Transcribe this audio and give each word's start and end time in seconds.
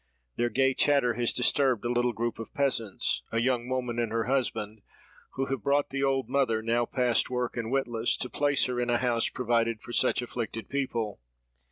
Their 0.35 0.49
gay 0.49 0.73
chatter 0.73 1.13
has 1.13 1.31
disturbed 1.31 1.85
a 1.85 1.91
little 1.91 2.11
group 2.11 2.39
of 2.39 2.51
peasants; 2.55 3.21
a 3.31 3.39
young 3.39 3.69
woman 3.69 3.99
and 3.99 4.11
her 4.11 4.23
husband, 4.23 4.81
who 5.33 5.45
have 5.45 5.61
brought 5.61 5.91
the 5.91 6.03
old 6.03 6.27
mother, 6.27 6.63
now 6.63 6.85
past 6.87 7.29
work 7.29 7.55
and 7.55 7.69
witless, 7.69 8.17
to 8.17 8.27
place 8.27 8.65
her 8.65 8.79
in 8.79 8.89
a 8.89 8.97
house 8.97 9.29
provided 9.29 9.79
for 9.79 9.93
such 9.93 10.23
afflicted 10.23 10.69
people. 10.69 11.19